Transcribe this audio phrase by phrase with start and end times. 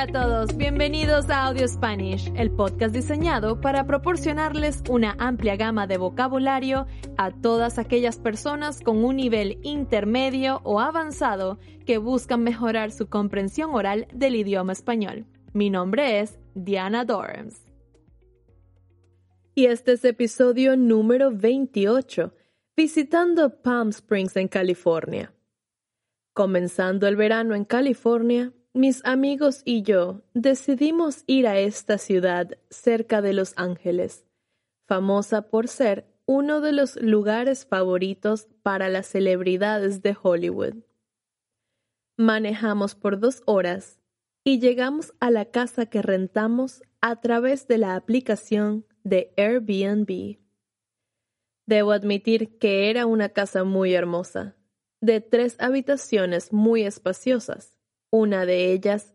[0.00, 5.86] Hola a todos, bienvenidos a Audio Spanish, el podcast diseñado para proporcionarles una amplia gama
[5.86, 6.86] de vocabulario
[7.18, 13.74] a todas aquellas personas con un nivel intermedio o avanzado que buscan mejorar su comprensión
[13.74, 15.26] oral del idioma español.
[15.52, 17.60] Mi nombre es Diana Dorms.
[19.54, 22.32] Y este es episodio número 28,
[22.74, 25.34] visitando Palm Springs en California.
[26.32, 33.20] Comenzando el verano en California, mis amigos y yo decidimos ir a esta ciudad cerca
[33.20, 34.24] de Los Ángeles,
[34.86, 40.74] famosa por ser uno de los lugares favoritos para las celebridades de Hollywood.
[42.16, 43.98] Manejamos por dos horas
[44.44, 50.38] y llegamos a la casa que rentamos a través de la aplicación de Airbnb.
[51.66, 54.56] Debo admitir que era una casa muy hermosa,
[55.00, 57.79] de tres habitaciones muy espaciosas
[58.10, 59.14] una de ellas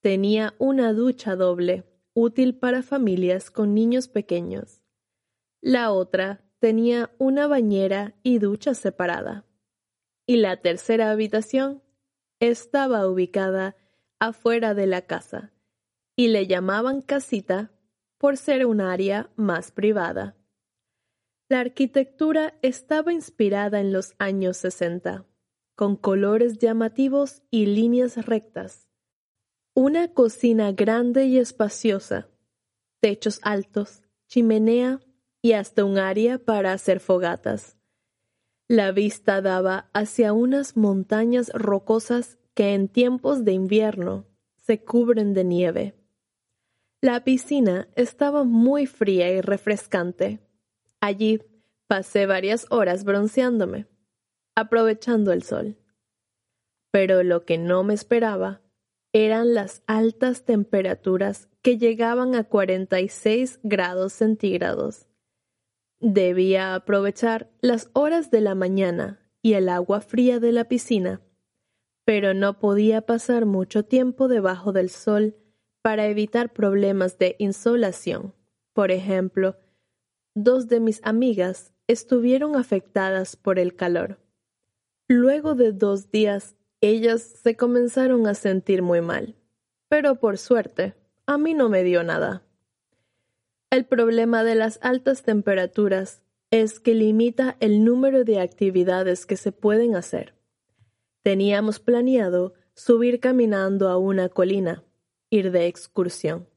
[0.00, 4.82] tenía una ducha doble, útil para familias con niños pequeños.
[5.62, 9.46] La otra tenía una bañera y ducha separada.
[10.26, 11.82] Y la tercera habitación
[12.38, 13.76] estaba ubicada
[14.18, 15.52] afuera de la casa,
[16.16, 17.72] y le llamaban casita
[18.18, 20.36] por ser un área más privada.
[21.48, 25.26] La arquitectura estaba inspirada en los años sesenta
[25.74, 28.88] con colores llamativos y líneas rectas.
[29.74, 32.28] Una cocina grande y espaciosa,
[33.00, 35.00] techos altos, chimenea
[35.42, 37.76] y hasta un área para hacer fogatas.
[38.68, 45.44] La vista daba hacia unas montañas rocosas que en tiempos de invierno se cubren de
[45.44, 45.94] nieve.
[47.00, 50.40] La piscina estaba muy fría y refrescante.
[51.00, 51.42] Allí
[51.88, 53.86] pasé varias horas bronceándome
[54.54, 55.76] aprovechando el sol.
[56.90, 58.60] Pero lo que no me esperaba
[59.12, 65.06] eran las altas temperaturas que llegaban a 46 grados centígrados.
[66.00, 71.20] Debía aprovechar las horas de la mañana y el agua fría de la piscina,
[72.04, 75.36] pero no podía pasar mucho tiempo debajo del sol
[75.80, 78.34] para evitar problemas de insolación.
[78.72, 79.56] Por ejemplo,
[80.34, 84.23] dos de mis amigas estuvieron afectadas por el calor.
[85.06, 89.36] Luego de dos días, ellas se comenzaron a sentir muy mal.
[89.88, 90.94] Pero por suerte,
[91.26, 92.42] a mí no me dio nada.
[93.68, 99.52] El problema de las altas temperaturas es que limita el número de actividades que se
[99.52, 100.34] pueden hacer.
[101.22, 104.84] Teníamos planeado subir caminando a una colina,
[105.28, 106.48] ir de excursión,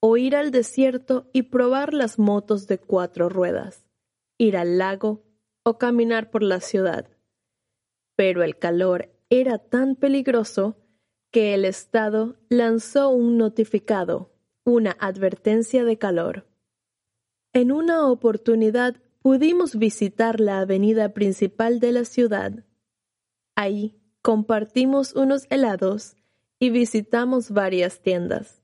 [0.00, 3.86] o ir al desierto y probar las motos de cuatro ruedas,
[4.38, 5.22] ir al lago
[5.62, 7.11] o caminar por la ciudad
[8.16, 10.76] pero el calor era tan peligroso
[11.30, 14.32] que el Estado lanzó un notificado,
[14.64, 16.46] una advertencia de calor.
[17.54, 22.64] En una oportunidad pudimos visitar la avenida principal de la ciudad.
[23.54, 26.16] Ahí compartimos unos helados
[26.58, 28.62] y visitamos varias tiendas.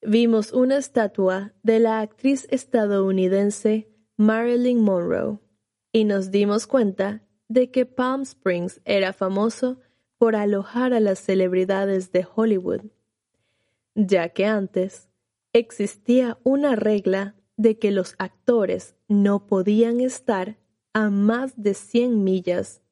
[0.00, 5.38] Vimos una estatua de la actriz estadounidense Marilyn Monroe
[5.92, 9.80] y nos dimos cuenta de que Palm Springs era famoso
[10.18, 12.82] por alojar a las celebridades de Hollywood,
[13.94, 15.08] ya que antes
[15.52, 20.58] existía una regla de que los actores no podían estar
[20.92, 22.82] a más de 100 millas,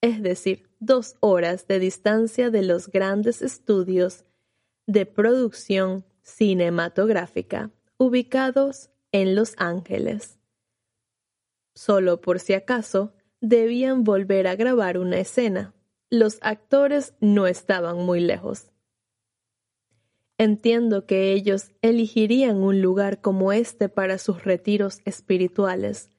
[0.00, 4.24] es decir, dos horas de distancia de los grandes estudios
[4.86, 10.38] de producción cinematográfica ubicados en Los Ángeles.
[11.74, 15.74] Solo por si acaso, debían volver a grabar una escena.
[16.10, 18.70] Los actores no estaban muy lejos.
[20.38, 26.10] Entiendo que ellos elegirían un lugar como este para sus retiros espirituales,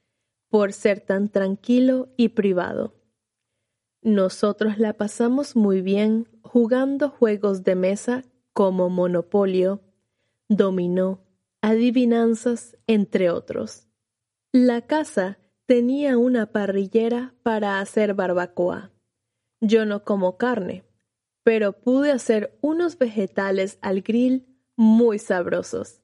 [0.50, 2.94] por ser tan tranquilo y privado.
[4.02, 9.82] Nosotros la pasamos muy bien jugando juegos de mesa como Monopolio,
[10.48, 11.24] Dominó,
[11.62, 13.86] Adivinanzas, entre otros.
[14.52, 15.38] La casa
[15.70, 18.90] tenía una parrillera para hacer barbacoa.
[19.60, 20.82] Yo no como carne,
[21.44, 26.00] pero pude hacer unos vegetales al grill muy sabrosos.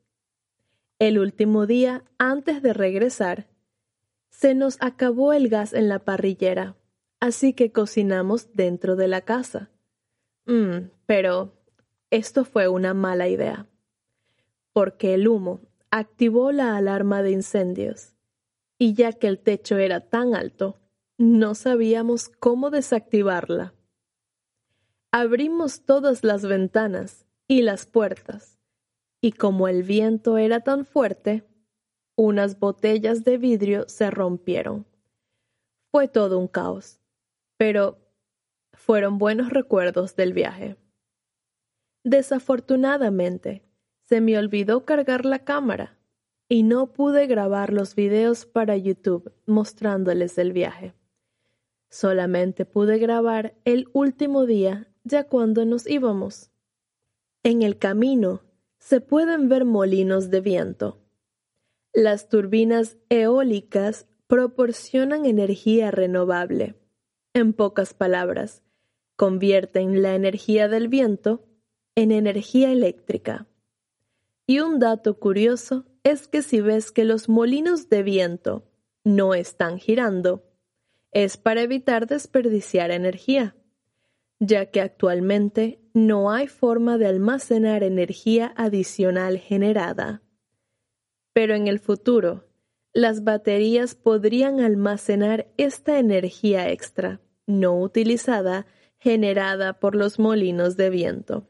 [1.01, 3.49] El último día, antes de regresar,
[4.31, 6.77] se nos acabó el gas en la parrillera,
[7.19, 9.69] así que cocinamos dentro de la casa.
[10.45, 11.55] Mm, pero
[12.11, 13.67] esto fue una mala idea,
[14.73, 15.59] porque el humo
[15.91, 18.16] activó la alarma de incendios
[18.79, 20.79] y ya que el techo era tan alto,
[21.19, 23.75] no sabíamos cómo desactivarla.
[25.11, 28.59] Abrimos todas las ventanas y las puertas,
[29.23, 31.45] y como el viento era tan fuerte,
[32.17, 34.87] unas botellas de vidrio se rompieron.
[35.91, 37.01] Fue todo un caos,
[37.57, 37.99] pero
[38.73, 40.77] fueron buenos recuerdos del viaje.
[42.05, 43.63] Desafortunadamente,
[44.05, 45.96] se me olvidó cargar la cámara
[46.49, 50.95] y no pude grabar los videos para YouTube mostrándoles el viaje.
[51.89, 56.51] Solamente pude grabar el último día ya cuando nos íbamos.
[57.43, 58.43] En el camino
[58.79, 61.01] se pueden ver molinos de viento.
[61.93, 66.75] Las turbinas eólicas proporcionan energía renovable.
[67.33, 68.63] En pocas palabras,
[69.17, 71.47] convierten la energía del viento
[71.95, 73.47] en energía eléctrica.
[74.47, 78.65] Y un dato curioso es que si ves que los molinos de viento
[79.05, 80.45] no están girando,
[81.13, 83.57] es para evitar desperdiciar energía
[84.39, 90.23] ya que actualmente no hay forma de almacenar energía adicional generada.
[91.33, 92.49] Pero en el futuro,
[92.93, 98.67] las baterías podrían almacenar esta energía extra, no utilizada,
[98.99, 101.47] generada por los molinos de viento.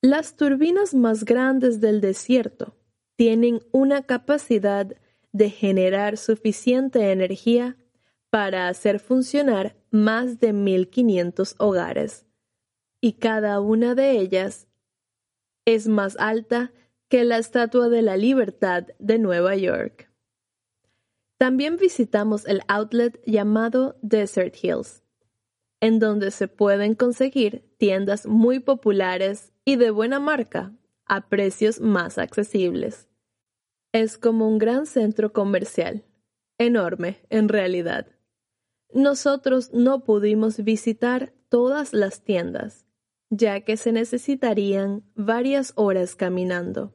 [0.00, 2.76] Las turbinas más grandes del desierto
[3.16, 4.94] tienen una capacidad
[5.32, 7.76] de generar suficiente energía
[8.30, 12.26] para hacer funcionar más de 1.500 hogares,
[13.00, 14.66] y cada una de ellas
[15.64, 16.72] es más alta
[17.08, 20.10] que la Estatua de la Libertad de Nueva York.
[21.38, 25.02] También visitamos el outlet llamado Desert Hills,
[25.80, 30.72] en donde se pueden conseguir tiendas muy populares y de buena marca
[31.06, 33.08] a precios más accesibles.
[33.92, 36.04] Es como un gran centro comercial,
[36.58, 38.08] enorme en realidad.
[38.92, 42.86] Nosotros no pudimos visitar todas las tiendas,
[43.30, 46.92] ya que se necesitarían varias horas caminando.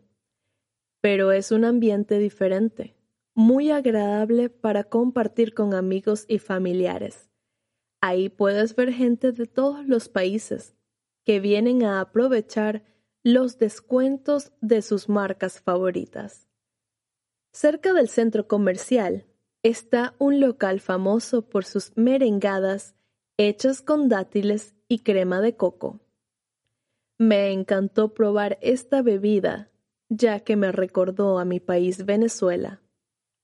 [1.01, 2.95] Pero es un ambiente diferente,
[3.33, 7.29] muy agradable para compartir con amigos y familiares.
[8.01, 10.75] Ahí puedes ver gente de todos los países
[11.25, 12.83] que vienen a aprovechar
[13.23, 16.47] los descuentos de sus marcas favoritas.
[17.51, 19.25] Cerca del centro comercial
[19.63, 22.95] está un local famoso por sus merengadas
[23.37, 25.99] hechas con dátiles y crema de coco.
[27.17, 29.69] Me encantó probar esta bebida,
[30.07, 32.81] ya que me recordó a mi país Venezuela,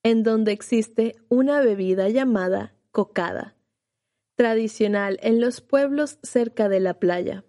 [0.03, 3.57] en donde existe una bebida llamada cocada,
[4.35, 7.43] tradicional en los pueblos cerca de la playa.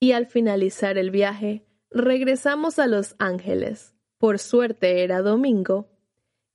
[0.00, 3.94] Y al finalizar el viaje, regresamos a Los Ángeles.
[4.18, 5.88] Por suerte era domingo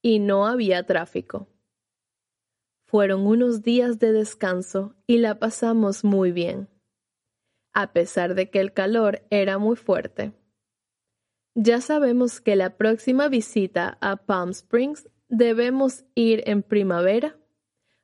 [0.01, 1.47] y no había tráfico.
[2.85, 6.67] Fueron unos días de descanso y la pasamos muy bien,
[7.73, 10.33] a pesar de que el calor era muy fuerte.
[11.55, 17.37] Ya sabemos que la próxima visita a Palm Springs debemos ir en primavera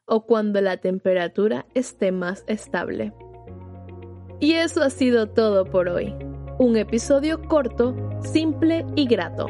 [0.06, 3.13] o cuando la temperatura esté más estable.
[4.39, 6.13] Y eso ha sido todo por hoy.
[6.60, 9.48] Un episodio corto, simple y grato.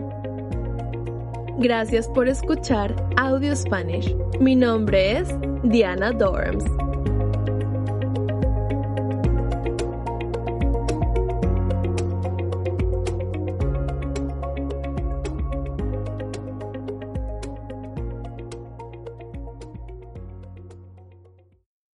[1.59, 4.15] Gracias por escuchar Audio Spanish.
[4.39, 5.29] Mi nombre es
[5.63, 6.63] Diana Dorms.